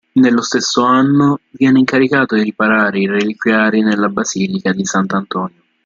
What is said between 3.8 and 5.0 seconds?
nella Basilica di